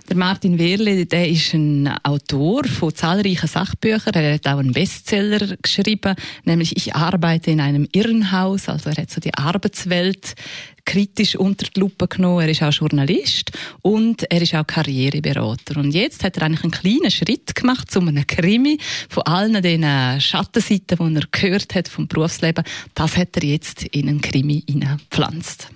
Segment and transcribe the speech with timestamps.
[0.09, 4.13] Der Martin Wehrle, der ist ein Autor von zahlreichen Sachbüchern.
[4.13, 8.67] Er hat auch einen Bestseller geschrieben, nämlich Ich arbeite in einem Irrenhaus.
[8.67, 10.35] Also er hat so die Arbeitswelt
[10.85, 12.41] kritisch unter die Lupe genommen.
[12.41, 13.51] Er ist auch Journalist
[13.81, 15.77] und er ist auch Karriereberater.
[15.79, 20.20] Und jetzt hat er eigentlich einen kleinen Schritt gemacht zu einem Krimi von allen den
[20.20, 22.65] Schattenseiten, die er gehört hat vom Berufsleben.
[22.95, 25.70] Das hat er jetzt in einen Krimi hineingepflanzt.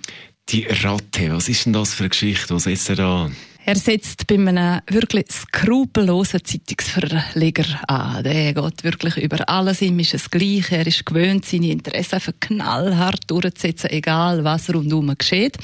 [0.50, 2.54] Die Ratte, was ist denn das für eine Geschichte?
[2.54, 3.30] Was setzt er da?
[3.68, 8.22] Er setzt bei einem wirklich skrupellosen Zeitungsverleger an.
[8.22, 9.82] Der geht wirklich über alles.
[9.82, 10.70] Ihm ist es gleich.
[10.70, 15.58] Er ist gewöhnt, seine Interessen einfach knallhart durchzusetzen, egal was rundum geschieht.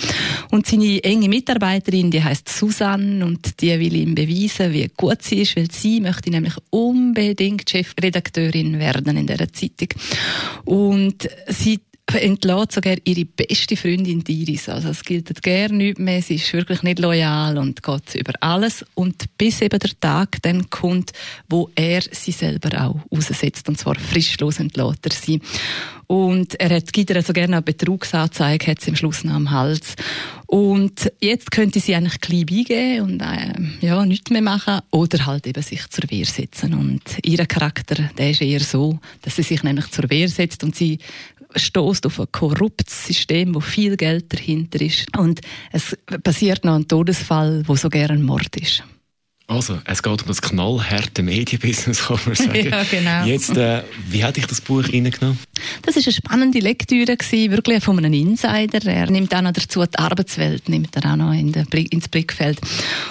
[0.51, 5.43] Und seine enge Mitarbeiterin, die heißt Susanne und die will ihm beweisen, wie gut sie
[5.43, 9.91] ist, weil sie möchte nämlich unbedingt Chefredakteurin werden in der Zeitung.
[10.65, 11.79] Und sie
[12.13, 14.69] entlässt sogar ihre beste Freundin Iris.
[14.69, 16.21] Also es gilt gar nicht mehr.
[16.21, 18.85] Sie ist wirklich nicht loyal und geht über alles.
[18.95, 21.13] Und bis eben der Tag dann kommt,
[21.49, 23.69] wo er sie selber auch aussetzt.
[23.69, 25.41] Und zwar frischlos entlässt er sie.
[26.07, 29.51] Und er hat, gibt ihr so gerne eine Betrugsanzeige, hat sie am Schluss noch am
[29.51, 29.95] Hals.
[30.47, 35.47] Und jetzt könnte sie eigentlich klein beigeben und äh, ja, nichts mehr machen oder halt
[35.47, 36.75] eben sich zur Wehr setzen.
[36.75, 40.77] Und ihr Charakter, der ist eher so, dass sie sich nämlich zur Wehr setzt und
[40.77, 40.99] sie
[41.55, 45.07] stößt auf ein korruptes System, wo viel Geld dahinter ist.
[45.17, 45.41] Und
[45.73, 48.85] es passiert noch ein Todesfall, wo sogar ein Mord ist.
[49.49, 52.55] Also, es geht um das knallharte Medienbusiness, kann man sagen.
[52.71, 53.25] ja, genau.
[53.27, 55.39] Jetzt, äh, wie hat dich das Buch reingenommen?
[55.93, 58.83] Das ist eine spannende Lektüre gewesen, wirklich von einem Insider.
[58.87, 62.59] Er nimmt auch noch dazu die Arbeitswelt, nimmt er auch noch in Blick, ins Blickfeld.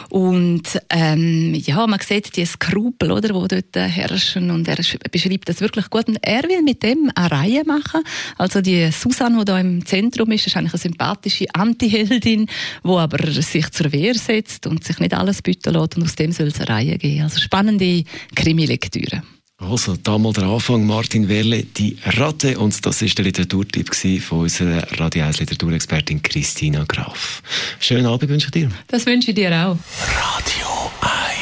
[0.10, 4.78] Und ähm, ja, man sieht die Skrupel, oder, wo dort herrschen und er
[5.12, 6.08] beschreibt das wirklich gut.
[6.08, 8.02] Und er will mit dem eine Reihe machen.
[8.40, 12.48] Also die Susanne, die da im Zentrum ist, ist eigentlich eine sympathische Antiheldin,
[12.84, 16.32] die aber sich zur Wehr setzt und sich nicht alles bieten lässt und aus dem
[16.32, 17.22] soll es eine Reihe geben.
[17.22, 19.22] Also spannende Krimi-Lektüre.
[19.62, 22.58] Also, da mal der Anfang, Martin Werle, die Ratte.
[22.58, 27.44] Und das ist der Literaturtipp von unserer Radio 1 Literaturexpertin Christina Graf.
[27.80, 28.72] Schönen Abend wünsche ich dir.
[28.88, 29.78] Das wünsche ich dir auch.
[30.18, 30.92] Radio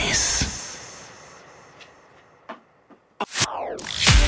[0.10, 0.46] 1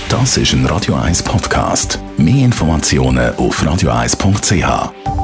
[0.07, 1.99] Das ist ein Radio 1 Podcast.
[2.17, 5.20] Mehr Informationen auf radio1.ch.